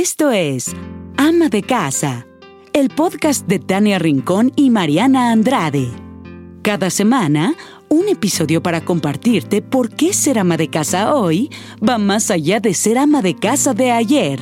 [0.00, 0.76] Esto es
[1.16, 2.24] Ama de Casa,
[2.72, 5.88] el podcast de Tania Rincón y Mariana Andrade.
[6.62, 7.56] Cada semana,
[7.88, 11.50] un episodio para compartirte por qué ser ama de casa hoy
[11.82, 14.38] va más allá de ser ama de casa de ayer.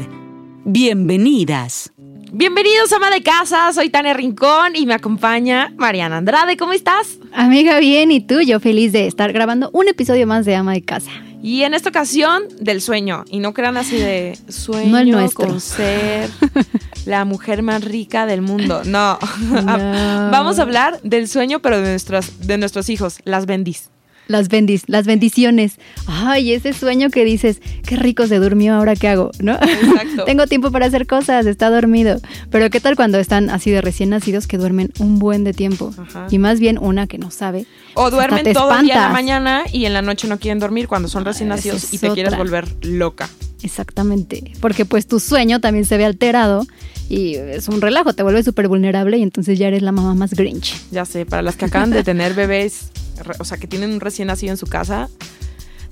[0.66, 1.90] Bienvenidas.
[2.30, 6.58] Bienvenidos ama de casa, soy Tania Rincón y me acompaña Mariana Andrade.
[6.58, 7.16] ¿Cómo estás?
[7.32, 10.84] Amiga, bien, y tú, yo feliz de estar grabando un episodio más de ama de
[10.84, 11.12] casa.
[11.46, 13.24] Y en esta ocasión del sueño.
[13.30, 15.46] Y no crean así de sueño No el nuestro.
[15.46, 16.28] con ser
[17.06, 18.82] la mujer más rica del mundo.
[18.84, 19.16] No.
[19.52, 23.90] Vamos a hablar del sueño, pero de nuestros, de nuestros hijos, las bendis.
[24.26, 25.78] Las bendis, las bendiciones.
[26.08, 29.52] Ay, ese sueño que dices, qué rico se durmió, ahora qué hago, ¿no?
[29.52, 30.24] Exacto.
[30.26, 32.20] Tengo tiempo para hacer cosas, está dormido.
[32.50, 35.94] Pero qué tal cuando están así de recién nacidos que duermen un buen de tiempo.
[35.96, 36.26] Ajá.
[36.28, 37.66] Y más bien una que no sabe.
[37.96, 40.86] O duermen todo el día en la mañana y en la noche no quieren dormir
[40.86, 43.28] cuando son recién Ah, nacidos esa y te quieres volver loca.
[43.62, 44.52] Exactamente.
[44.60, 46.66] Porque pues tu sueño también se ve alterado
[47.08, 50.34] y es un relajo, te vuelves súper vulnerable y entonces ya eres la mamá más
[50.34, 50.74] grinch.
[50.90, 52.90] Ya sé, para las que acaban de tener bebés,
[53.38, 55.08] o sea, que tienen un recién nacido en su casa,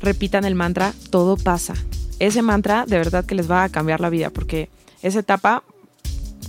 [0.01, 1.75] repitan el mantra, todo pasa.
[2.19, 4.69] Ese mantra de verdad que les va a cambiar la vida, porque
[5.03, 5.63] esa etapa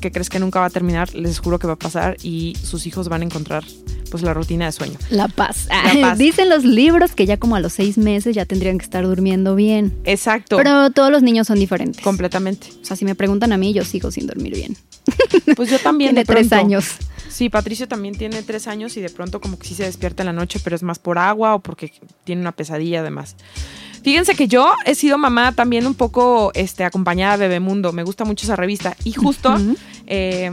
[0.06, 2.86] que crees que nunca va a terminar, les juro que va a pasar y sus
[2.86, 3.64] hijos van a encontrar
[4.12, 5.00] pues la rutina de sueño.
[5.10, 5.68] La paz.
[5.68, 6.18] La paz.
[6.20, 9.56] Dicen los libros que ya como a los seis meses ya tendrían que estar durmiendo
[9.56, 9.98] bien.
[10.04, 10.58] Exacto.
[10.58, 12.04] Pero todos los niños son diferentes.
[12.04, 12.68] completamente.
[12.84, 14.78] O sea, si me preguntan a mí, yo sigo sin dormir bien.
[15.56, 16.98] Pues yo también Tiene de tres años.
[17.30, 20.28] Sí, Patricio también tiene tres años y de pronto como que sí se despierta en
[20.28, 21.92] la noche, pero es más por agua o porque
[22.26, 23.36] tiene una pesadilla además.
[24.06, 27.92] Fíjense que yo he sido mamá también un poco este, acompañada de Bebemundo.
[27.92, 28.96] Me gusta mucho esa revista.
[29.04, 29.58] Y justo
[30.06, 30.52] eh,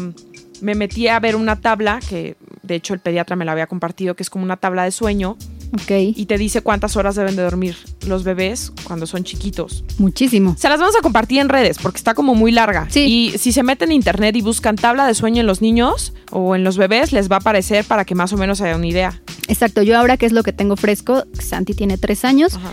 [0.63, 4.15] me metí a ver una tabla que de hecho el pediatra me la había compartido,
[4.17, 5.37] que es como una tabla de sueño
[5.75, 5.91] Ok.
[5.91, 9.85] y te dice cuántas horas deben de dormir los bebés cuando son chiquitos.
[9.99, 10.57] Muchísimo.
[10.59, 12.87] Se las vamos a compartir en redes porque está como muy larga.
[12.89, 13.01] Sí.
[13.35, 16.57] Y si se meten en internet y buscan tabla de sueño en los niños o
[16.57, 19.21] en los bebés, les va a aparecer para que más o menos haya una idea.
[19.49, 19.83] Exacto.
[19.83, 21.25] Yo ahora, ¿qué es lo que tengo fresco?
[21.39, 22.55] Santi tiene tres años.
[22.55, 22.71] Ajá.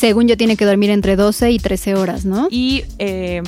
[0.00, 2.48] Según yo, tiene que dormir entre 12 y 13 horas, ¿no?
[2.50, 3.42] Y eh,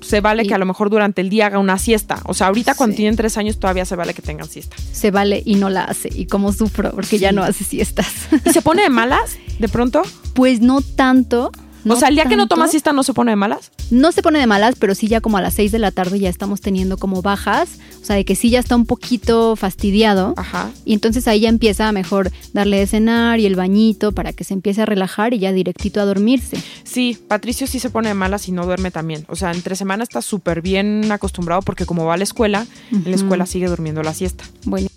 [0.00, 2.22] se vale Y- que a lo mejor durante el día haga una siesta.
[2.24, 4.76] O sea, ahorita cuando tienen tres años todavía se vale que tengan siesta.
[4.92, 6.08] Se vale y no la hace.
[6.14, 8.06] Y cómo sufro porque ya no hace siestas.
[8.46, 10.02] ¿Y se pone de malas de pronto?
[10.32, 11.50] pues no tanto.
[11.88, 13.70] O sea, el día que no toma siesta no se pone de malas.
[13.90, 16.18] No se pone de malas, pero sí ya como a las 6 de la tarde
[16.18, 17.78] ya estamos teniendo como bajas.
[18.00, 20.34] O sea, de que sí ya está un poquito fastidiado.
[20.36, 20.70] Ajá.
[20.84, 24.44] Y entonces ahí ya empieza a mejor darle de cenar y el bañito para que
[24.44, 26.58] se empiece a relajar y ya directito a dormirse.
[26.84, 29.24] Sí, Patricio sí se pone de malas y no duerme también.
[29.28, 33.04] O sea, entre semana está súper bien acostumbrado porque como va a la escuela, en
[33.04, 34.44] la escuela sigue durmiendo la siesta.
[34.64, 34.88] Bueno,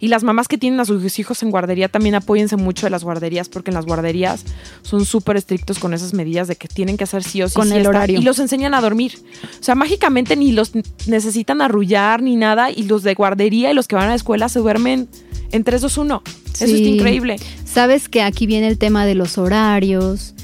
[0.00, 3.04] Y las mamás que tienen a sus hijos en guardería también apóyense mucho de las
[3.04, 4.44] guarderías porque en las guarderías
[4.82, 7.70] son súper estrictos con esas medidas de que tienen que hacer sí o sí Con
[7.72, 8.18] el horario.
[8.18, 9.12] y los enseñan a dormir.
[9.60, 10.72] O sea, mágicamente ni los
[11.06, 14.48] necesitan arrullar ni nada y los de guardería y los que van a la escuela
[14.48, 15.08] se duermen
[15.52, 16.22] en 3, 2, 1.
[16.54, 17.36] Eso está increíble.
[17.64, 20.34] sabes que aquí viene el tema de los horarios.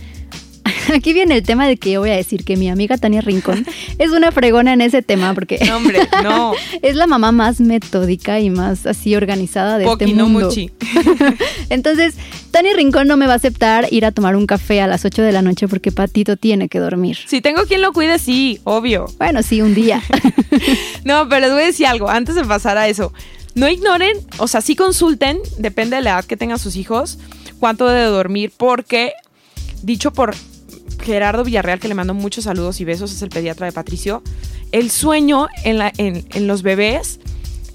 [0.95, 3.67] Aquí viene el tema de que yo voy a decir que mi amiga Tania Rincón
[3.99, 6.55] es una fregona en ese tema porque No, hombre, no.
[6.83, 10.49] es la mamá más metódica y más así organizada de Poki, este no mundo.
[10.49, 10.71] muchi.
[11.69, 12.15] Entonces,
[12.51, 15.23] Tania Rincón no me va a aceptar ir a tomar un café a las 8
[15.23, 17.19] de la noche porque Patito tiene que dormir.
[17.27, 19.07] Si tengo quien lo cuide, sí, obvio.
[19.19, 20.03] Bueno, sí, un día.
[21.05, 23.13] No, pero les voy a decir algo antes de pasar a eso.
[23.55, 27.19] No ignoren, o sea, sí consulten, depende de la edad que tengan sus hijos,
[27.59, 29.13] cuánto debe dormir, porque
[29.83, 30.35] dicho por
[31.07, 34.23] Gerardo Villarreal, que le mando muchos saludos y besos, es el pediatra de Patricio,
[34.73, 37.21] el sueño en, la- en- en los bebés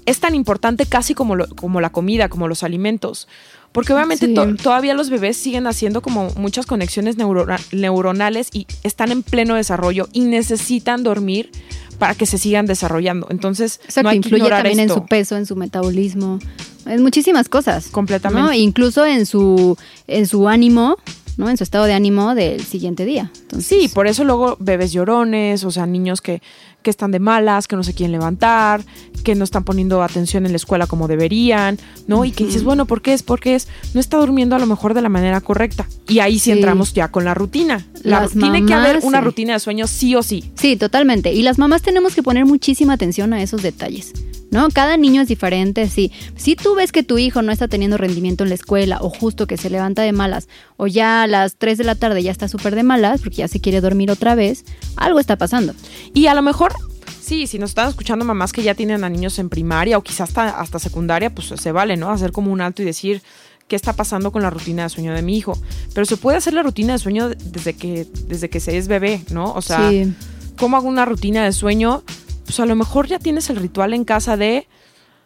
[0.06, 3.28] es tan importante casi como, lo- como la comida, como los alimentos.
[3.72, 4.34] Porque obviamente Sí.
[4.34, 9.54] to- todavía los bebés siguen haciendo como muchas conexiones neurona- neuronales y están en pleno
[9.54, 11.50] desarrollo y necesitan dormir
[11.98, 13.28] para que se sigan desarrollando.
[13.30, 14.94] Entonces, Exacto, no hay que influye también esto.
[14.94, 16.38] en su peso, en su metabolismo,
[16.84, 17.86] en muchísimas cosas.
[17.86, 18.42] Completamente.
[18.42, 18.52] ¿no?
[18.52, 20.96] Incluso en su, en su ánimo,
[21.36, 21.48] ¿no?
[21.50, 23.30] En su estado de ánimo del siguiente día.
[23.42, 26.42] Entonces, Sí, por eso luego bebés llorones, o sea, niños que,
[26.82, 28.84] que están de malas, que no se quieren levantar,
[29.24, 31.78] que no están poniendo atención en la escuela como deberían,
[32.08, 32.24] ¿no?
[32.24, 33.22] Y que dices, bueno, ¿por qué es?
[33.22, 33.68] ¿Por qué es?
[33.94, 35.86] No está durmiendo a lo mejor de la manera correcta.
[36.08, 36.50] Y ahí sí, Sí.
[36.52, 37.86] entramos ya con la rutina.
[38.02, 39.24] La- Las tiene que haber una sí.
[39.24, 40.50] rutina de sueño sí o sí.
[40.56, 41.32] Sí, totalmente.
[41.32, 44.12] Y las mamás tenemos que poner muchísima atención a esos detalles.
[44.52, 44.68] ¿No?
[44.68, 46.12] Cada niño es diferente, sí.
[46.36, 49.46] Si tú ves que tu hijo no está teniendo rendimiento en la escuela o justo
[49.46, 50.46] que se levanta de malas
[50.76, 53.48] o ya a las 3 de la tarde ya está súper de malas porque ya
[53.48, 54.66] se quiere dormir otra vez,
[54.96, 55.74] algo está pasando.
[56.12, 56.74] Y a lo mejor,
[57.20, 60.28] sí, si nos están escuchando mamás que ya tienen a niños en primaria o quizás
[60.28, 62.10] hasta, hasta secundaria, pues se vale, ¿no?
[62.10, 63.22] Hacer como un alto y decir
[63.68, 65.58] qué está pasando con la rutina de sueño de mi hijo.
[65.94, 69.22] Pero se puede hacer la rutina de sueño desde que, desde que se es bebé,
[69.30, 69.50] ¿no?
[69.54, 70.12] O sea, sí.
[70.58, 72.02] ¿cómo hago una rutina de sueño?
[72.44, 74.66] Pues a lo mejor ya tienes el ritual en casa de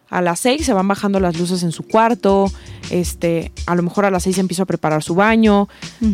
[0.09, 2.49] a las 6 se van bajando las luces en su cuarto,
[2.89, 5.67] este, a lo mejor a las 6 empiezo a preparar su baño,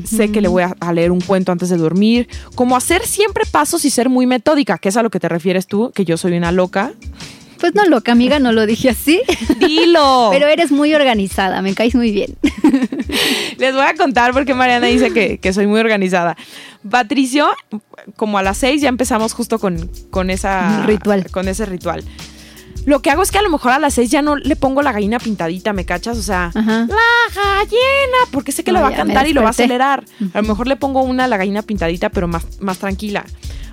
[0.04, 3.44] sé que le voy a, a, leer un cuento antes de dormir, como hacer siempre
[3.50, 6.18] pasos y ser muy metódica, que es a lo que te refieres tú, que yo
[6.18, 6.94] soy una loca.
[7.64, 9.22] Pues no loca, amiga, no lo dije así.
[9.60, 10.28] Dilo.
[10.34, 12.36] Pero eres muy organizada, me caes muy bien.
[13.58, 16.36] Les voy a contar porque Mariana dice que, que soy muy organizada.
[16.92, 17.48] Patricio,
[18.18, 21.32] como a las 6 ya empezamos justo con, con, esa, ritual.
[21.32, 22.04] con ese ritual.
[22.86, 24.82] Lo que hago es que a lo mejor a las seis ya no le pongo
[24.82, 26.18] la gallina pintadita, ¿me cachas?
[26.18, 26.86] O sea, Ajá.
[26.90, 30.04] la gallina, porque sé que No, lo va a cantar y lo va a acelerar.
[30.34, 33.24] A lo mejor le pongo una la gallina pintadita, pero más, más tranquila.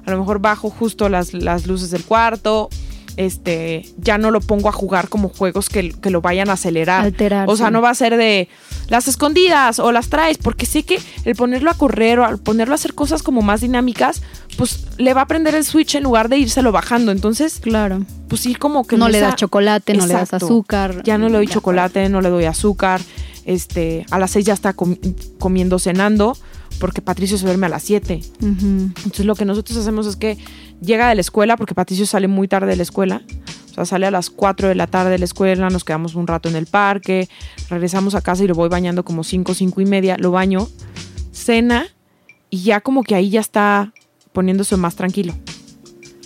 [0.07, 2.69] A lo mejor bajo justo las, las luces del cuarto.
[3.17, 7.05] Este, ya no lo pongo a jugar como juegos que, que lo vayan a acelerar.
[7.05, 7.73] Alterar, o sea, sí.
[7.73, 8.49] no va a ser de
[8.89, 12.75] las escondidas o las traes, porque sé que el ponerlo a correr o al ponerlo
[12.75, 14.23] a hacer cosas como más dinámicas,
[14.57, 17.13] pues le va a prender el switch en lugar de írselo bajando.
[17.13, 18.05] Entonces, Claro.
[18.29, 21.03] pues sí, como que No le das chocolate, no le das azúcar.
[21.05, 23.01] Ya no le doy chocolate, no le doy azúcar.
[23.45, 24.99] Este, a las seis ya está comi-
[25.39, 26.37] comiendo, cenando,
[26.79, 28.21] porque Patricio se duerme a las 7.
[28.23, 28.53] acuerdo.
[28.55, 28.67] Ujú.
[28.97, 30.39] Entonces lo que nosotros hacemos es que
[30.81, 33.23] llega de la escuela, porque Patricio sale muy tarde de la escuela.
[33.71, 36.27] O sea, sale a las 4 de la tarde de la escuela, nos quedamos un
[36.27, 37.29] rato en el parque,
[37.69, 40.69] regresamos a casa y lo voy bañando como 5, 5 y media, lo baño,
[41.33, 41.87] cena
[42.51, 43.93] y ya como que ahí ya está
[44.33, 45.35] poniéndose más tranquilo,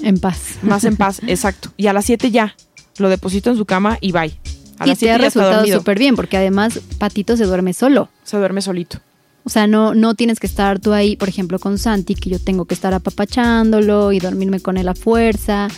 [0.03, 0.59] En paz.
[0.63, 1.71] más en paz, exacto.
[1.77, 2.57] Y a las 7 ya,
[2.99, 4.39] lo deposito en su cama y bye.
[4.79, 8.09] A y las te 7 ha resultado súper bien, porque además Patito se duerme solo.
[8.25, 9.01] se duerme solito.
[9.45, 12.39] O sea, no, no tienes que estar tú ahí, por ejemplo, con Santi, que yo
[12.39, 15.69] tengo que estar apapachándolo y dormirme con él a fuerza.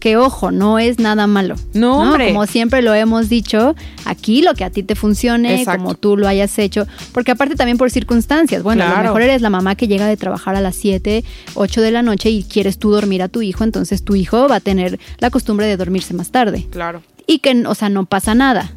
[0.00, 1.54] Que ojo, no es nada malo.
[1.74, 2.32] No, hombre.
[2.32, 5.80] Como siempre lo hemos dicho, aquí lo que a ti te funcione, Exacto.
[5.84, 6.88] como tú lo hayas hecho.
[7.12, 8.64] Porque aparte también por circunstancias.
[8.64, 11.22] Bueno, a lo mejor eres la mamá que llega de trabajar a las 7,
[11.54, 14.56] 8 de la noche y quieres tú dormir a tu hijo, entonces tu hijo va
[14.56, 17.04] a tener la costumbre de dormirse más tarde Claro.
[17.28, 18.72] y que, o sea, no pasa nada.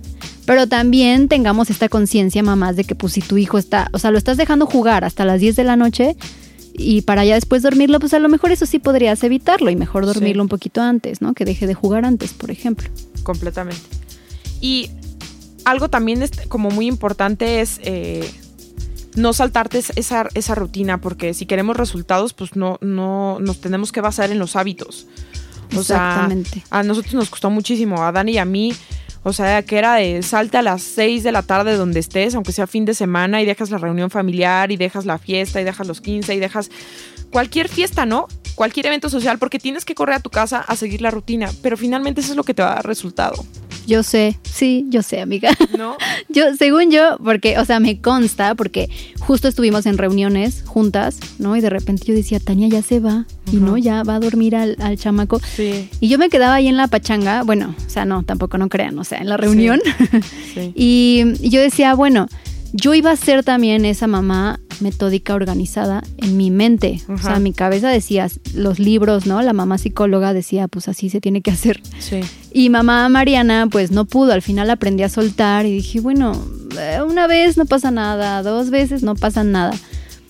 [0.46, 4.12] Pero también tengamos esta conciencia, mamás, de que pues si tu hijo está, o sea,
[4.12, 6.16] lo estás dejando jugar hasta las 10 de la noche
[6.78, 10.06] y para ya después dormirlo, pues a lo mejor eso sí podrías evitarlo y mejor
[10.06, 10.46] dormirlo Sí.
[10.46, 11.34] un poquito antes, ¿no?
[11.34, 12.90] Que deje de jugar antes, por ejemplo.
[13.24, 13.82] completamente.
[14.62, 14.92] Y
[15.64, 18.30] algo también es como muy importante es eh,
[19.16, 23.92] no saltarte es- esa, esa rutina, porque si queremos resultados, pues no, no nos tenemos
[23.92, 25.08] que basar en los hábitos.
[25.76, 26.64] O sea, Exactamente.
[26.70, 28.74] a nosotros nos costó muchísimo, a Dani y a mí.
[29.28, 32.52] O sea, que era de salte a las 6 de la tarde donde estés, aunque
[32.52, 35.88] sea fin de semana, y dejas la reunión familiar, y dejas la fiesta, y dejas
[35.88, 36.70] los 15, y dejas
[37.32, 38.28] cualquier fiesta, ¿no?
[38.54, 41.76] Cualquier evento social, porque tienes que correr a tu casa a seguir la rutina, pero
[41.76, 43.44] finalmente eso es lo que te va a dar resultado,
[43.88, 45.52] Yo sé, sí, yo sé, amiga.
[45.78, 45.98] ¿no?
[46.30, 48.90] Yo, según yo, porque, o sea, me consta, porque
[49.20, 51.56] justo estuvimos en reuniones juntas, ¿no?
[51.56, 54.56] Y de repente yo decía, Tania ya se va, y no, ya va a dormir
[54.56, 55.40] al, al chamaco.
[55.40, 58.68] Sí, Y yo me quedaba ahí en la pachanga, bueno, o sea, no, tampoco no
[58.68, 59.80] crean, o sea, en la reunión.
[60.54, 60.74] sí.
[60.76, 62.28] y yo decía, bueno,
[62.74, 67.02] yo iba a ser también esa mamá metódica, organizada en mi mente.
[67.08, 69.42] O sea, mi cabeza decía, los libros, ¿no?
[69.42, 71.82] La mamá psicóloga decía, pues así se tiene que hacer.
[72.00, 72.22] Sí.
[72.54, 76.34] Y mamá Mariana, pues no pudo, al final aprendí a soltar y dije, bueno,
[76.80, 79.74] eh, una vez no pasa nada, dos veces no pasa nada.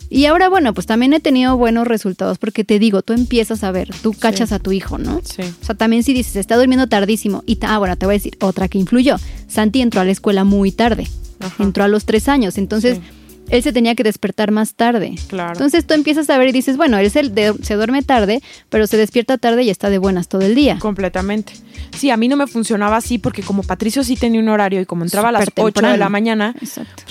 [0.09, 3.71] Y ahora, bueno, pues también he tenido buenos resultados porque te digo, tú empiezas a
[3.71, 5.19] ver, tú cachas a tu hijo, ¿no?
[5.24, 5.42] Sí.
[5.62, 7.44] O sea, también si dices, está durmiendo tardísimo.
[7.47, 9.18] Y, ah, bueno, te voy a decir, otra que influyó.
[9.47, 11.07] Santi entró a la escuela muy tarde.
[11.40, 11.64] Ajá.
[11.64, 12.57] Entró a los tres años.
[12.57, 13.04] Entonces, Sí.
[13.49, 15.16] Él se tenía que despertar más tarde.
[15.28, 15.54] Claro.
[15.54, 18.87] Entonces tú empiezas a ver y dices, bueno, él se, de- se duerme tarde, pero
[18.87, 20.78] se despierta tarde y está de buenas todo el día.
[20.80, 21.54] Completamente.
[21.97, 24.85] Sí, a mí no me funcionaba así porque como Patricio sí tenía un horario y
[24.85, 27.04] como entraba a las Súper 8 de la mañana, Exacto.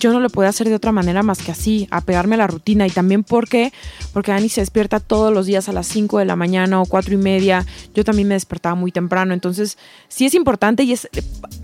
[0.00, 2.86] yo no lo podía hacer de otra manera más que así, apegarme a la rutina.
[2.86, 3.72] Y también porque,
[4.12, 7.14] porque Dani se despierta todos los días a las 5 de la mañana o cuatro
[7.14, 7.66] y media.
[7.94, 9.34] Yo también me despertaba muy temprano.
[9.34, 9.76] Entonces,
[10.08, 11.08] sí es importante y es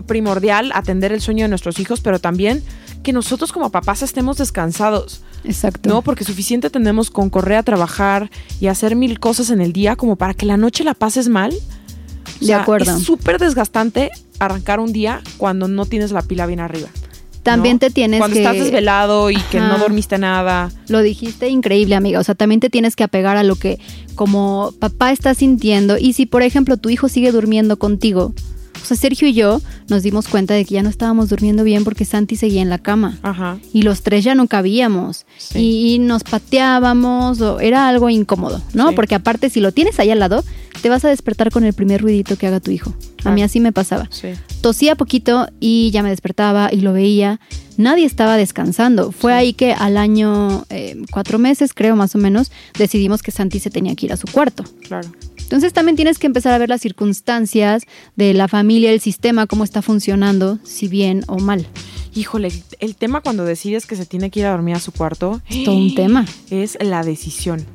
[0.07, 2.63] primordial atender el sueño de nuestros hijos, pero también
[3.03, 5.21] que nosotros como papás estemos descansados.
[5.43, 5.89] Exacto.
[5.89, 6.01] ¿no?
[6.01, 8.29] Porque suficiente tenemos con correr a trabajar
[8.59, 11.53] y hacer mil cosas en el día como para que la noche la pases mal.
[12.41, 12.97] O De acuerdo.
[12.97, 16.89] Es súper desgastante arrancar un día cuando no tienes la pila bien arriba.
[17.43, 17.79] También ¿no?
[17.79, 18.43] te tienes Cuando que...
[18.43, 20.71] estás desvelado y que no dormiste nada.
[20.87, 22.19] Lo dijiste increíble, amiga.
[22.19, 23.79] O sea, también te tienes que apegar a lo que
[24.15, 25.97] como papá está sintiendo.
[25.97, 28.33] Y si, por ejemplo, tu hijo sigue durmiendo contigo.
[28.81, 31.83] O sea, Sergio y yo nos dimos cuenta de que ya no estábamos durmiendo bien
[31.83, 33.17] porque Santi seguía en la cama.
[33.21, 33.59] Ajá.
[33.73, 35.25] Y los tres ya no cabíamos.
[35.37, 35.59] Sí.
[35.59, 37.41] Y, y nos pateábamos.
[37.41, 38.89] o era algo incómodo, ¿no?
[38.89, 38.95] Sí.
[38.95, 40.43] Porque aparte, si lo tienes ahí al lado,
[40.81, 42.91] te vas a despertar con el primer ruidito que haga tu hijo.
[42.91, 43.43] A mí Claro.
[43.43, 44.07] así me pasaba.
[44.11, 44.29] Sí.
[44.61, 47.39] Tosía poquito y ya me despertaba y lo veía.
[47.77, 49.11] Nadie estaba descansando.
[49.11, 53.59] Fue ahí que al año, eh, cuatro meses creo más o menos, decidimos que Santi
[53.59, 54.63] se tenía que ir a su cuarto.
[54.87, 55.09] Claro.
[55.49, 57.83] Entonces también tienes que empezar a ver las circunstancias
[58.15, 61.65] de la familia, el sistema, cómo está funcionando, si bien o mal.
[62.13, 65.41] Híjole, el tema cuando decides que se tiene que ir a dormir a su cuarto
[65.49, 66.25] Es todo un tema.
[66.51, 67.65] es la decisión.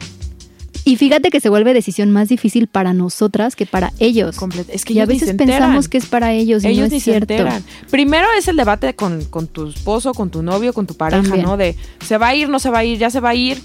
[0.87, 4.37] Y fíjate que se vuelve decisión más difícil para nosotras que para ellos.
[4.69, 6.91] Es que y a ni veces se pensamos que es para ellos y ellos no
[6.91, 7.33] ni es se cierto.
[7.33, 7.65] enteran.
[7.91, 11.47] Primero es el debate con, con tu esposo, con tu novio, con tu pareja, También.
[11.47, 11.57] ¿no?
[11.57, 11.75] De
[12.07, 13.59] se va a ir, no se va a ir, ya se va a ir.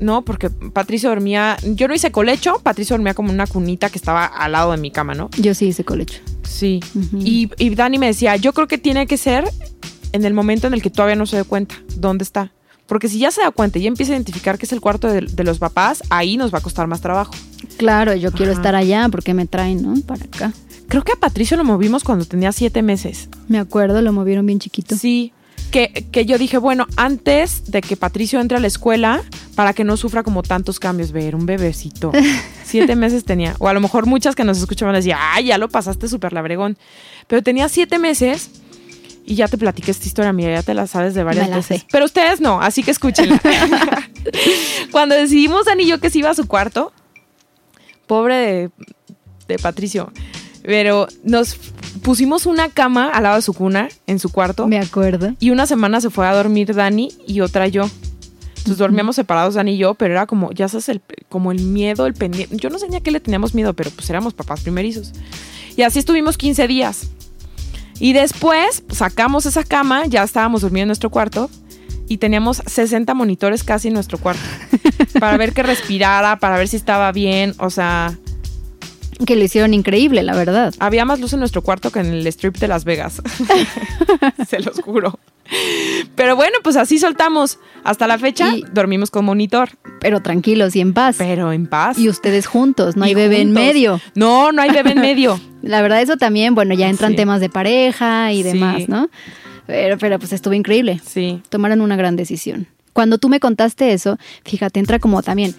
[0.00, 4.26] No, porque Patricio dormía, yo no hice colecho, Patricio dormía como una cunita que estaba
[4.26, 5.30] al lado de mi cama, ¿no?
[5.38, 6.20] Yo sí hice colecho.
[6.42, 6.80] Sí.
[7.18, 9.44] Y, y Dani me decía, yo creo que tiene que ser
[10.12, 12.52] en el momento en el que todavía no se dé cuenta dónde está.
[12.86, 15.08] Porque si ya se da cuenta y ya empieza a identificar que es el cuarto
[15.08, 17.32] de, de los papás, ahí nos va a costar más trabajo.
[17.78, 18.60] Claro, yo quiero Ajá.
[18.60, 20.00] estar allá porque me traen, ¿no?
[20.02, 20.52] Para acá.
[20.88, 23.28] Creo que a Patricio lo movimos cuando tenía siete meses.
[23.48, 24.94] Me acuerdo, lo movieron bien chiquito.
[24.96, 25.32] Sí.
[25.70, 29.22] Que, que yo dije, bueno, antes de que Patricio entre a la escuela,
[29.54, 32.12] para que no sufra como tantos cambios, ver un bebecito.
[32.64, 33.56] Siete meses tenía.
[33.58, 36.78] O a lo mejor muchas que nos escuchaban decían, ay, ya lo pasaste súper labregón.
[37.26, 38.50] Pero tenía siete meses
[39.24, 41.80] y ya te platiqué esta historia, mía, ya te la sabes de varias veces.
[41.80, 41.86] sé.
[41.90, 43.40] Pero ustedes no, así que escúchenla.
[44.92, 46.92] Cuando decidimos Dani y yo que se iba a su cuarto,
[48.06, 48.70] pobre de,
[49.48, 50.12] de Patricio,
[50.62, 51.56] pero nos
[52.02, 54.66] pusimos una cama al lado de su cuna, en su cuarto.
[54.66, 55.34] Me acuerdo.
[55.40, 57.88] Y una semana se fue a dormir Dani y otra yo.
[58.58, 62.06] Entonces dormíamos separados Dani y yo, pero era como, ya sabes, el, como el miedo,
[62.06, 62.56] el pendiente.
[62.56, 65.12] Yo no sé ni a qué le teníamos miedo, pero pues éramos papás primerizos.
[65.76, 67.08] Y así estuvimos 15 días.
[67.98, 71.48] Y después sacamos esa cama, ya estábamos durmiendo en nuestro cuarto
[72.08, 74.42] y teníamos 60 monitores casi en nuestro cuarto
[75.18, 77.54] para ver que respirara, para ver si estaba bien.
[77.58, 78.18] O sea,
[79.24, 80.74] Que lo hicieron increíble, la verdad.
[80.78, 83.22] había más luz en nuestro cuarto que en el strip de Las Vegas.
[84.48, 85.18] Se los juro.
[86.16, 87.58] Pero bueno, pues así soltamos.
[87.84, 89.70] Hasta la fecha Y- dormimos con monitor,
[90.00, 91.16] Pero tranquilos y en paz.
[91.18, 91.98] pero en paz.
[91.98, 94.00] Y ustedes juntos, no hay bebé en medio.
[94.14, 95.40] No, no hay bebé en medio.
[95.62, 97.16] La verdad, eso también, bueno, ya entran Sí.
[97.16, 98.42] temas de pareja y Sí.
[98.44, 99.08] demás, ¿no?
[99.66, 101.00] Pero, pero pues estuvo increíble.
[101.04, 101.42] Sí.
[101.48, 102.66] Tomaron una gran decisión.
[102.92, 105.54] Cuando tú me contaste eso, fíjate, entra como también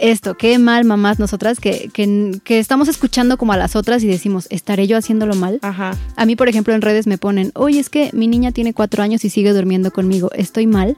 [0.00, 4.06] esto, qué mal mamás nosotras que, que, que estamos escuchando como a las otras y
[4.06, 5.58] decimos, ¿estaré yo haciéndolo mal?
[5.62, 5.96] Ajá.
[6.16, 9.02] A mí, por ejemplo, en redes me ponen, oye, es que mi niña tiene cuatro
[9.02, 10.96] años y sigue durmiendo conmigo, ¿estoy mal?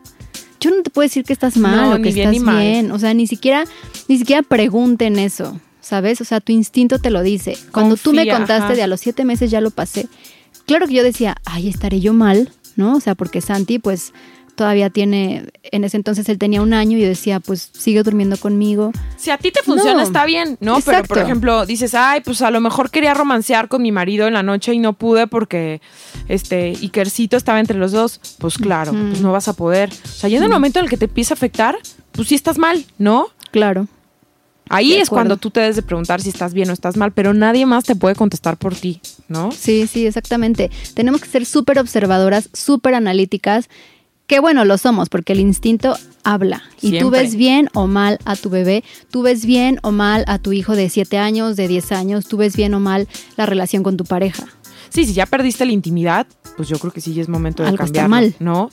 [0.61, 2.91] Yo no te puedo decir que estás mal No, o que bien estás bien.
[2.91, 3.65] O sea, ni siquiera,
[4.09, 6.21] ni siquiera pregunten eso, ¿sabes?
[6.21, 7.59] O sea, tu instinto te lo dice.
[7.73, 8.75] Cuando tú me contaste ajá.
[8.75, 10.09] de a los siete meses ya lo pasé,
[10.67, 12.97] claro que yo decía, ay, estaré yo mal, ¿no?
[12.97, 14.12] O sea, porque Santi, pues,
[14.57, 18.37] todavía tiene, en ese entonces él tenía un año y yo decía, pues, sigue durmiendo
[18.37, 18.91] conmigo.
[19.17, 20.03] Si a ti te funciona, No.
[20.03, 20.79] está bien, ¿no?
[20.85, 24.35] Pero, por ejemplo, dices, ay, pues a lo mejor quería romancear con mi marido en
[24.35, 25.81] la noche y no pude porque
[26.29, 28.21] este Ikercito estaba entre los dos.
[28.39, 29.91] Pues claro, pues no vas a poder.
[30.05, 31.77] O sea, ya en el momento en el que te empieza a afectar,
[32.13, 33.29] pues sí estás mal, ¿no?
[33.53, 33.87] Claro.
[34.69, 37.13] Ahí De es cuando tú te debes de preguntar si estás bien o estás mal,
[37.13, 39.53] pero nadie más te puede contestar por ti, ¿no?
[39.53, 40.73] Sí, sí, exactamente.
[40.95, 43.69] Tenemos que ser súper observadoras, súper analíticas,
[44.26, 46.62] que bueno, lo somos, porque el instinto habla.
[46.80, 50.38] Y tú ves bien o mal a tu bebé, tú ves bien o mal a
[50.38, 53.06] tu hijo de 7 años, de 10 años, tú ves bien o mal
[53.37, 54.47] la relación con tu pareja.
[54.88, 57.75] Sí, si ya perdiste la intimidad, pues yo creo que sí ya es momento de
[57.76, 58.35] cambiarlo, mal.
[58.38, 58.71] ¿no?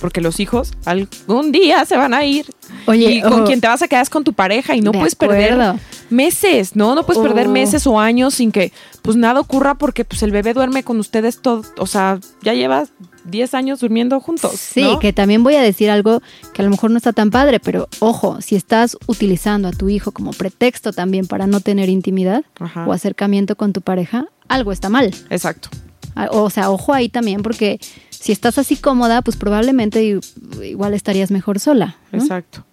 [0.00, 2.46] Porque los hijos algún día se van a ir.
[2.86, 3.44] Oye, y con ojo.
[3.44, 5.74] quien te vas a quedar es con tu pareja y no De puedes perder
[6.10, 6.94] meses, ¿no?
[6.94, 7.50] No puedes perder Oh.
[7.50, 11.40] meses o años sin que pues nada ocurra porque pues el bebé duerme con ustedes
[11.40, 12.90] todo, o sea, ya llevas
[13.24, 14.52] 10 años durmiendo juntos.
[14.52, 14.98] Sí, ¿no?
[14.98, 17.88] que también voy a decir algo que a lo mejor no está tan padre, pero
[18.00, 22.86] ojo, si estás utilizando a tu hijo como pretexto también para no tener intimidad Ajá.
[22.86, 25.14] o acercamiento con tu pareja, algo está mal.
[25.30, 25.68] Exacto.
[26.30, 30.20] O sea, ojo ahí también, porque si estás así cómoda, pues probablemente
[30.62, 31.96] igual estarías mejor sola.
[32.12, 32.20] ¿no?
[32.20, 32.64] Exacto.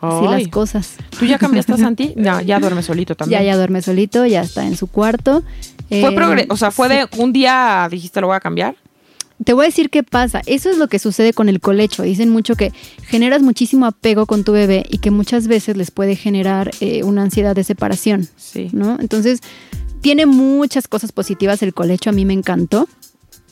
[0.00, 0.96] Ay, las cosas.
[1.18, 2.14] ¿Tú ya cambiaste a Santi?
[2.16, 3.40] Ya, ya duerme solito también.
[3.40, 5.42] Ya, ya duerme solito, ya está en su cuarto.
[5.88, 6.94] Fue Eh, o sea, fue sí.
[6.94, 8.76] de un día dijiste lo voy a cambiar.
[9.42, 10.42] Te voy a decir qué pasa.
[10.46, 12.02] Eso es lo que sucede con el colecho.
[12.04, 12.72] Dicen mucho que
[13.06, 17.22] generas muchísimo apego con tu bebé y que muchas veces les puede generar eh, una
[17.22, 18.28] ansiedad de separación.
[18.36, 18.68] Sí.
[18.72, 18.96] ¿no?
[19.00, 19.40] Entonces,
[20.00, 22.88] tiene muchas cosas positivas el colecho, a mí me encantó.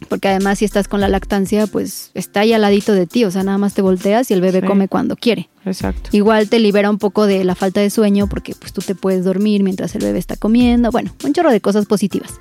[0.09, 3.31] Porque además si estás con la lactancia, pues está ahí al ladito de ti, o
[3.31, 4.67] sea, nada más te volteas y el bebé Sí.
[4.67, 5.49] come cuando quiere.
[5.65, 6.11] Exacto.
[6.13, 9.25] Igual te libera un poco de la falta de sueño porque pues tú te puedes
[9.25, 12.33] dormir mientras el bebé está comiendo, bueno, un chorro de cosas positivas.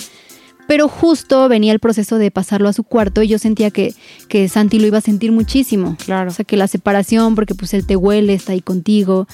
[0.71, 3.93] Pero justo venía el proceso de pasarlo a su cuarto y yo sentía que,
[4.29, 5.97] que Santi lo iba a sentir muchísimo.
[6.01, 6.31] Claro.
[6.31, 9.27] O sea, que la separación, porque pues él te huele, está ahí contigo.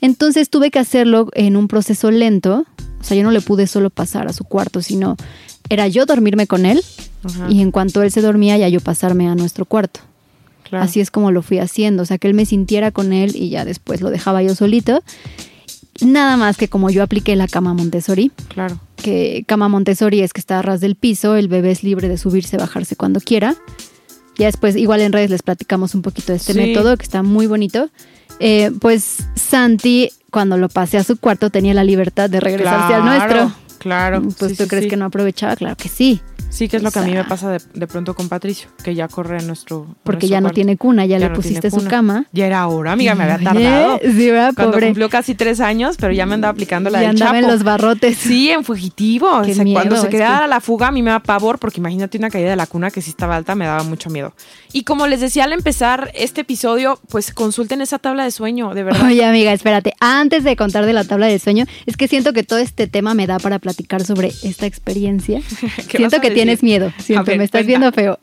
[0.00, 2.66] Entonces tuve que hacerlo en un proceso lento
[3.00, 5.16] O sea, yo no le pude solo pasar a su cuarto, sino
[5.68, 6.82] era yo dormirme con él
[7.22, 10.00] Ajá, y en cuanto él se dormía ya yo pasarme a nuestro cuarto.
[10.64, 10.84] claro.
[10.84, 13.50] Así es como lo fui haciendo, o sea, que él me sintiera con él y
[13.50, 15.04] ya después lo dejaba yo solito.
[16.02, 18.78] Nada más que como yo apliqué la cama Montessori, Claro.
[18.96, 22.16] que cama Montessori es que está a ras del piso, el bebé es libre de
[22.18, 23.54] subirse, bajarse cuando quiera.
[24.38, 26.58] Ya después, igual en redes les platicamos un poquito de este Sí.
[26.58, 27.90] método, que está muy bonito.
[28.38, 33.04] Eh, pues Santi, cuando lo pasé a su cuarto, tenía la libertad de regresarse al
[33.04, 33.52] nuestro.
[33.80, 34.22] Claro.
[34.22, 34.90] Pues sí, tú sí, crees sí.
[34.90, 36.20] que no aprovechaba, claro que sí,
[36.50, 38.92] Sí, que es lo que a mí me pasa de, de pronto con Patricio, que
[38.96, 39.84] ya corre en nuestro.
[39.88, 40.54] en porque nuestro ya no cuarto.
[40.56, 42.24] tiene cuna, ya, Ya le no pusiste su cama.
[42.32, 44.00] Ya era hora, amiga, me había Oye, tardado.
[44.02, 44.52] Sí, ¿verdad?
[44.56, 44.86] Cuando Pobre.
[44.88, 47.52] cumplió casi tres años, pero ya me andaba aplicando la Ya del andaba en Chapo.
[47.54, 48.18] los barrotes.
[48.18, 49.28] Sí, en fugitivo.
[49.44, 51.20] Qué O sea, miedo, cuando se es quedara que- la fuga, a mí me da
[51.20, 54.10] pavor, porque imagínate una caída de la cuna que sí estaba alta, me daba mucho
[54.10, 54.34] miedo.
[54.72, 58.82] Y como les decía al empezar este episodio, pues consulten esa tabla de sueño, de
[58.82, 59.06] verdad.
[59.06, 59.94] Oye, amiga, espérate.
[60.00, 63.14] Antes de contar de la tabla del sueño, es que siento que todo este tema
[63.14, 63.69] me da para platicar
[64.04, 65.40] sobre esta experiencia.
[65.60, 66.92] ¿Qué vas siento que tienes miedo.
[66.98, 68.18] Siento, ver, me estás viendo feo.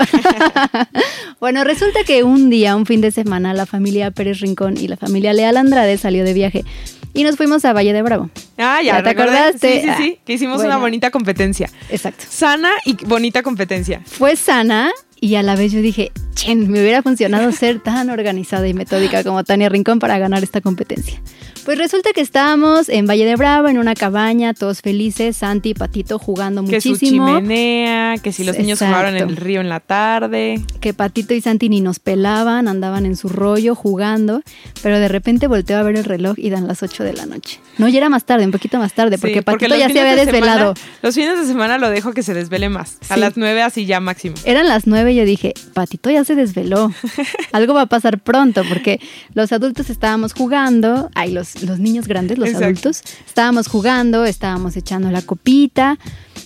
[1.39, 4.97] bueno, resulta que un día, un fin de semana, la familia Pérez Rincón y la
[4.97, 6.65] familia Leal Andrade salió de viaje
[7.13, 8.29] y nos fuimos a Valle de Bravo.
[8.57, 9.37] Ah, ya, ¿Ya te recordé.
[9.37, 9.81] acordaste?
[9.81, 10.69] Sí, sí, sí, que hicimos Bueno.
[10.71, 11.69] una bonita competencia.
[11.89, 12.25] Exacto.
[12.29, 14.01] Sana y bonita competencia.
[14.05, 18.67] Fue sana y a la vez yo dije, chen, me hubiera funcionado ser tan organizada
[18.67, 21.19] y metódica como Tania Rincón para ganar esta competencia.
[21.67, 25.73] Pues resulta que estábamos en Valle de Bravo, en una cabaña, todos felices, Santi y
[25.73, 27.27] Patito jugando Que su muchísimo.
[27.27, 30.61] chimenea, que si los niños jugaron en el río en la tarde.
[30.79, 34.43] que Patito y Santi ni nos pelaban, andaban en su rollo jugando,
[34.81, 37.59] pero de repente volteo a ver el reloj y dan las 8 de la noche.
[37.77, 40.15] No, ya era más tarde, un poquito más tarde, porque Sí, Patito ya se había
[40.15, 40.73] de desvelado.
[40.73, 42.97] semana- los fines de semana lo dejo que se desvele más.
[43.09, 44.37] A las nueve así ya máximo.
[44.45, 46.93] Eran las 9 y yo dije, Patito ya se desveló.
[47.51, 49.01] Algo va a pasar pronto, porque
[49.33, 52.65] los adultos estábamos jugando, ay, los, los niños grandes, los Exacto.
[52.65, 55.97] adultos, estábamos jugando, estábamos echando la copita,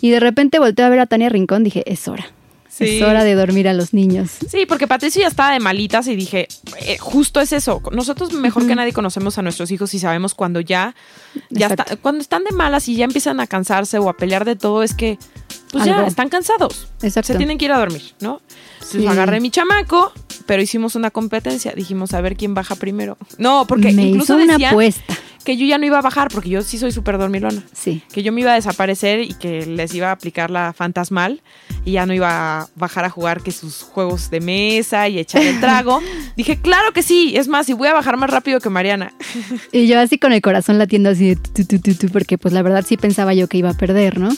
[0.02, 2.26] y de repente volteo a ver a Tania Rincón, dije, es hora.
[2.70, 2.98] Sí.
[2.98, 4.32] Es hora de dormir a los niños.
[4.50, 6.48] Sí, porque Patricio ya estaba de malitas y dije,
[6.80, 7.82] eh, justo es eso.
[7.92, 10.96] Nosotros mejor que nadie conocemos a nuestros hijos y sabemos cuando ya,
[11.50, 14.56] ya está- cuando están de malas y ya empiezan a cansarse o a pelear de
[14.56, 15.20] todo, es que
[15.72, 16.88] pues ya están cansados.
[17.02, 17.34] Exacto.
[17.34, 18.42] Se tienen que ir a dormir, ¿no?
[18.76, 19.08] Entonces Sí.
[19.08, 20.12] agarré mi chamaco,
[20.46, 21.74] pero hicimos una competencia.
[21.74, 23.18] Dijimos a ver quién baja primero.
[23.38, 25.18] No, porque Me incluso hizo una decían apuesta.
[25.44, 27.64] que yo ya no iba a bajar, porque yo sí soy súper dormilona.
[27.74, 28.02] Sí.
[28.12, 31.42] Que yo me iba a desaparecer y que les iba a aplicar la fantasmal
[31.86, 35.42] y ya no iba a bajar a jugar que sus juegos de mesa y echar
[35.42, 36.00] el trago.
[36.36, 37.34] Dije, claro que sí.
[37.36, 39.14] Es más, y voy a bajar más rápido que Mariana.
[39.72, 42.62] Y yo así con el corazón latiendo así de tu, tu, tu, porque pues la
[42.62, 44.30] verdad sí pensaba yo que iba a perder, ¿no?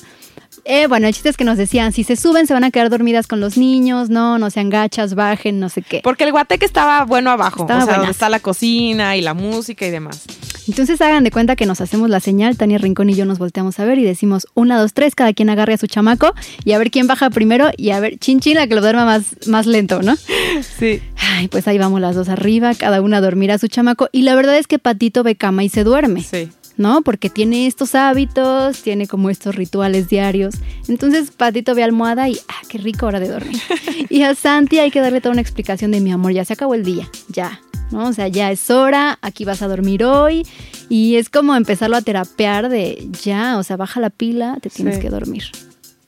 [0.65, 2.89] Eh, bueno, el chiste es que nos decían, si se suben se van a quedar
[2.89, 5.99] dormidas con los niños, no, no sean gachas, bajen, no sé qué.
[6.04, 7.63] Porque el guateque estaba bueno abajo.
[7.63, 8.12] Estaba o sea, donde buenazo.
[8.12, 10.23] está la cocina y la música y demás.
[10.67, 13.80] Entonces hagan de cuenta que nos hacemos la señal, Tania Rincón y yo nos volteamos
[13.80, 16.78] a ver y decimos una, dos, tres, cada quien agarre a su chamaco y a
[16.78, 19.65] ver quién baja primero y a ver, chin chin, la que lo duerma más, más
[19.65, 20.15] lento, ¿no?
[20.80, 21.02] Sí.
[21.17, 24.21] Ay, pues ahí vamos las dos arriba, cada una a dormir a su chamaco y
[24.21, 26.23] la verdad es que Patito ve cama y se duerme.
[26.23, 26.49] Sí.
[26.77, 27.01] ¿No?
[27.01, 30.55] Porque tiene estos hábitos, tiene como estos rituales diarios.
[30.88, 33.62] Entonces Patito ve almohada y, ah, qué rico hora de dormir.
[34.09, 36.73] y a Santi hay que darle toda una explicación de mi amor, ya se acabó
[36.75, 37.59] el día, ya,
[37.91, 38.07] ¿no?
[38.07, 40.45] O sea, ya es hora, aquí vas a dormir hoy.
[40.89, 44.95] Y es como empezarlo a terapear de, ya, o sea, baja la pila, te tienes
[44.95, 45.01] Sí.
[45.01, 45.43] que dormir.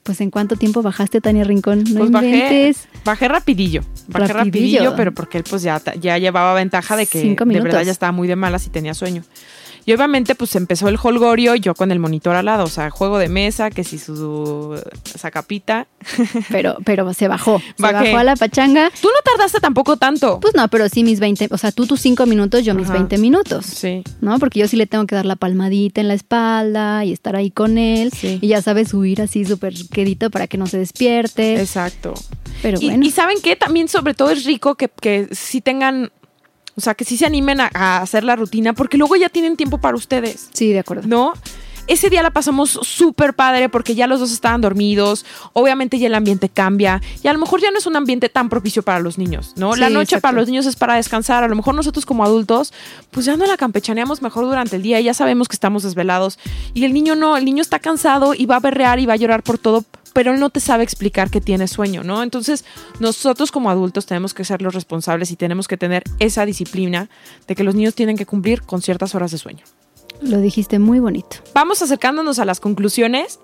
[0.04, 2.88] Pues en cuánto tiempo bajaste, Tania Rincón, no Pues bajé, inventes.
[3.04, 3.82] bajé rapidillo.
[4.08, 4.80] Bajé Rapidillo.
[4.82, 7.92] rapidillo, pero porque él pues ya, ya llevaba ventaja de que Cinco de verdad ya
[7.92, 9.24] estaba muy de malas y tenía sueño.
[9.86, 13.20] Y obviamente pues empezó el holgorio yo con el monitor al lado, o sea, juego
[13.20, 15.88] de mesa, que si su sacapita.
[16.50, 18.92] Pero, pero se bajó, se bajó a la pachanga.
[19.02, 20.40] Tú no tardaste tampoco tanto.
[20.40, 22.94] Pues no, pero sí mis 20, o sea, tú tus 5 minutos, yo mis Ajá.
[22.94, 23.66] 20 minutos.
[23.66, 24.04] Sí.
[24.22, 24.38] ¿no?
[24.38, 27.50] Porque yo sí le tengo que dar la palmadita en la espalda y estar ahí
[27.52, 28.12] con él.
[28.12, 28.38] Sí.
[28.42, 31.60] Y ya sabes, huir así súper quedito para que no se despierte.
[31.60, 32.14] Exacto.
[32.62, 33.04] Pero Y, bueno.
[33.06, 33.56] y ¿saben qué?
[33.56, 36.12] También sobre todo es rico que, que sí tengan,
[36.76, 39.58] o sea, que sí se animen a, a hacer la rutina, porque luego ya tienen
[39.58, 40.50] tiempo para ustedes.
[40.54, 41.08] sí, de acuerdo.
[41.08, 41.34] ¿no?
[41.88, 46.16] Ese día la pasamos súper padre porque ya los dos estaban dormidos, obviamente ya el
[46.16, 49.20] ambiente cambia y a lo mejor ya no es un ambiente tan propicio para los
[49.20, 49.76] niños, ¿no?
[49.76, 50.22] la noche exacto.
[50.24, 52.74] para los niños es para descansar, a lo mejor nosotros como adultos
[53.12, 56.40] pues ya no la campechaneamos mejor durante el día, ya sabemos que estamos desvelados
[56.74, 59.18] y el niño no, el niño está cansado y va a berrear y va a
[59.18, 59.86] llorar por todo,
[60.16, 62.24] pero él no te sabe explicar que tiene sueño, ¿no?
[62.24, 62.66] Entonces
[63.00, 67.10] nosotros como adultos tenemos que ser los responsables y tenemos que tener esa disciplina
[67.48, 69.64] de que los niños tienen que cumplir con ciertas horas de sueño
[70.22, 71.38] Lo dijiste muy bonito.
[71.54, 73.40] vamos acercándonos a las conclusiones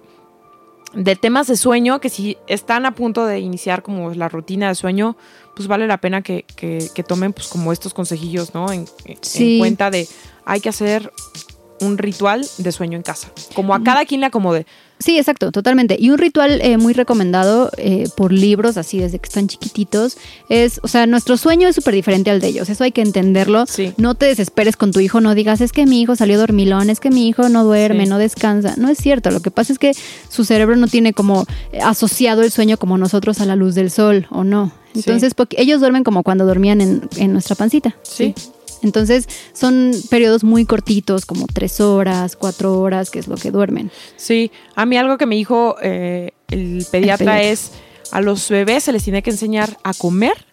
[0.93, 4.75] de temas de sueño que si están a punto de iniciar como la rutina de
[4.75, 5.15] sueño,
[5.55, 8.71] pues vale la pena que, que- que tomen pues como estos consejillos, ¿no?
[8.71, 10.07] En, en cuenta de
[10.45, 11.12] hay que hacer
[11.79, 14.65] un ritual de sueño en casa, como a cada quien le acomode.
[15.01, 15.97] Sí, exacto, totalmente.
[15.99, 20.17] Y un ritual eh, muy recomendado eh, por libros, así desde que están chiquititos,
[20.49, 23.65] es, o sea, nuestro sueño es súper diferente al de ellos, eso hay que entenderlo.
[23.67, 23.93] Sí.
[23.97, 26.99] No te desesperes con tu hijo, no digas, es que mi hijo salió dormilón, es
[26.99, 28.09] que mi hijo no duerme, Sí.
[28.09, 28.75] no descansa.
[28.77, 29.91] No es cierto, lo que pasa es que
[30.29, 33.91] su cerebro no tiene como eh, asociado el sueño como nosotros a la luz del
[33.91, 34.71] sol, ¿o no?
[34.93, 34.99] Sí.
[34.99, 37.95] Entonces, porque ellos duermen como cuando dormían en, en nuestra pancita.
[38.03, 38.35] Sí.
[38.83, 43.91] Entonces, son periodos muy cortitos, como tres horas, cuatro horas, que es lo que duermen.
[44.15, 47.41] Sí, a mí algo que me dijo eh, el pediatra pediatra.
[47.43, 47.71] es,
[48.11, 50.45] a los bebés se les tiene que enseñar a comer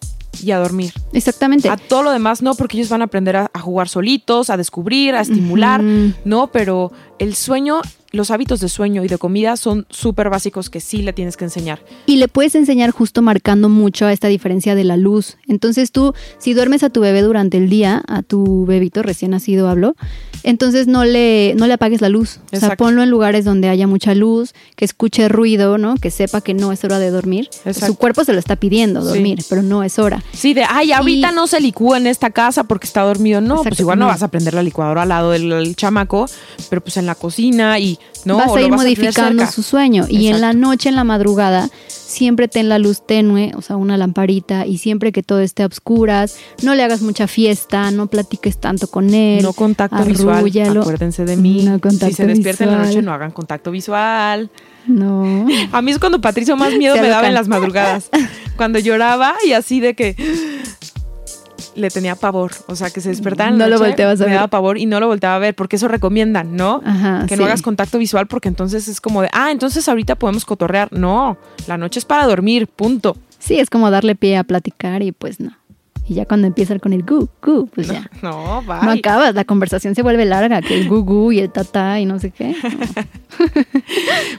[0.43, 0.93] y a dormir.
[1.13, 1.69] Exactamente.
[1.69, 4.57] A todo lo demás no, porque ellos van a aprender a, a jugar solitos, a
[4.57, 9.87] descubrir, a estimular, no, pero el sueño, los hábitos de sueño y de comida son
[9.91, 11.81] súper básicos que sí le tienes que enseñar.
[12.07, 15.37] Y le puedes enseñar justo marcando mucho a esta diferencia de la luz.
[15.47, 19.69] Entonces tú, si duermes a tu bebé durante el día, a tu bebito recién nacido
[19.69, 19.95] hablo,
[20.43, 22.39] entonces no le, no le apagues la luz.
[22.53, 25.97] O sea, ponlo en lugares donde haya mucha luz, que escuche ruido, ¿no?
[25.97, 27.51] Que sepa que no es hora de dormir.
[27.67, 27.87] Exacto.
[27.89, 29.09] Su cuerpo se lo está pidiendo Sí.
[29.09, 30.23] dormir, pero no es hora.
[30.33, 33.41] Sí, de, ay, ahorita Y- no se licúa en esta casa porque está dormido.
[33.43, 34.13] No, pues igual no, no.
[34.13, 36.27] vas a prender la licuadora al lado del, del chamaco,
[36.71, 38.37] pero pues en la cocina y no.
[38.37, 40.07] vas a ir vas modificando su sueño.
[40.09, 43.97] Y en la noche, en la madrugada, siempre ten la luz tenue, o sea, una
[43.97, 48.59] lamparita, y siempre que todo esté a obscuras, no le hagas mucha fiesta, no platiques
[48.59, 49.43] tanto con él.
[49.43, 50.47] No contacto visual.
[50.79, 51.65] Acuérdense de mí.
[51.65, 54.51] No si se despierta en la noche, no hagan contacto visual.
[54.87, 55.47] No.
[55.73, 58.09] A mí es cuando Patricio más miedo Se me daba en las madrugadas.
[58.57, 60.17] Cuando lloraba y así de que
[61.79, 62.53] le tenía pavor.
[62.67, 64.35] O sea, que se despertaba en la No lo noche, volteabas a me ver.
[64.37, 66.83] daba pavor y no lo volteaba a ver porque eso recomiendan, ¿no?
[66.85, 67.41] Ajá, que sí.
[67.41, 70.93] no hagas contacto visual porque entonces es como de, ah, entonces ahorita podemos cotorrear.
[70.93, 73.17] No, la noche es para dormir, punto.
[73.39, 75.53] Sí, es como darle pie a platicar y pues no.
[76.09, 78.11] Y ya cuando empiezan con el gu, gu, pues ya.
[78.23, 78.81] No, bye.
[78.83, 82.07] No acabas, la conversación se vuelve larga, que el gu gu y el tata y
[82.07, 82.55] no sé qué.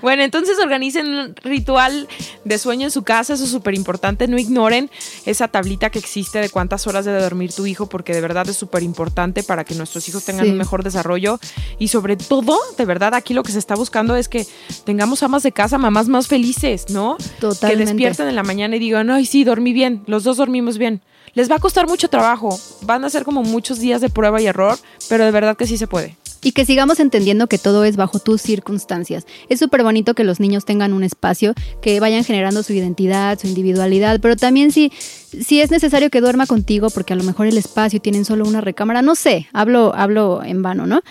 [0.01, 2.07] Bueno, entonces organicen un ritual
[2.43, 4.27] de sueño en su casa, eso es súper importante.
[4.27, 4.89] No ignoren
[5.25, 8.57] esa tablita que existe de cuántas horas debe dormir tu hijo, porque de verdad es
[8.57, 10.51] súper importante para que nuestros hijos tengan Sí.
[10.51, 11.39] un mejor desarrollo.
[11.77, 14.45] Y sobre todo, de verdad, aquí lo que se está buscando es que
[14.85, 17.17] tengamos amas de casa, mamás más felices, ¿no?
[17.39, 17.77] Totalmente.
[17.85, 21.01] Que despierten en la mañana y digan, ay, sí, dormí bien, los dos dormimos bien.
[21.39, 24.47] Les va a costar mucho trabajo, van a ser como muchos días de prueba y
[24.47, 26.17] error, pero de verdad que sí se puede.
[26.43, 29.25] Y que sigamos entendiendo que todo es bajo tus circunstancias.
[29.47, 33.47] Es súper bonito que los niños tengan un espacio, que vayan generando su identidad, su
[33.47, 37.57] individualidad, pero también si, si es necesario que duerma contigo, porque a lo mejor el
[37.57, 41.03] espacio tienen solo una recámara, no sé, hablo, hablo en vano, ¿no?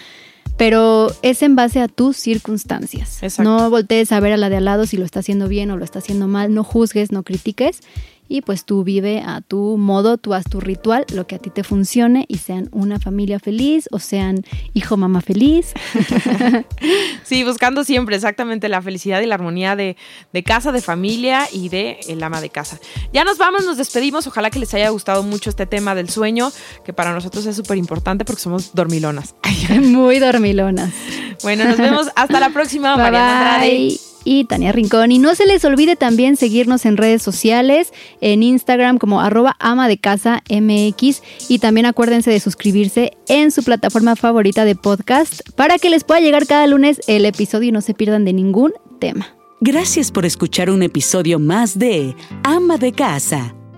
[0.59, 3.23] Pero es en base a tus circunstancias.
[3.23, 3.51] Exacto.
[3.51, 5.79] No voltees a ver a la de al lado si lo está haciendo bien o
[5.79, 7.81] lo está haciendo mal, no juzgues, no critiques.
[8.29, 11.51] Y pues tú vive a tu modo, tú haz tu ritual, lo que a ti
[11.51, 15.73] te funcione y sean una familia feliz o sean hijo, mamá feliz.
[17.25, 19.97] Sí, buscando siempre exactamente la felicidad y la armonía de,
[20.33, 22.79] de casa, de familia y de el ama de casa.
[23.13, 24.27] Ya nos vamos, nos despedimos.
[24.27, 26.51] Ojalá que les haya gustado mucho este tema del sueño,
[26.85, 29.35] que para nosotros es súper importante porque somos dormilonas.
[29.81, 30.93] Muy dormilonas.
[31.43, 32.95] Bueno, nos vemos hasta la próxima.
[32.95, 34.08] Bye Mariana bye.
[34.31, 35.11] Y Tania Rincón.
[35.11, 39.89] Y no se les olvide también seguirnos en redes sociales, en Instagram como arroba ama
[39.89, 41.23] de casa MX.
[41.49, 46.21] Y también acuérdense de suscribirse en su plataforma favorita de podcast para que les pueda
[46.21, 49.35] llegar cada lunes el episodio y no se pierdan de ningún tema.
[49.61, 52.15] Gracias por escuchar un episodio más de
[52.45, 53.55] Ama de Casa,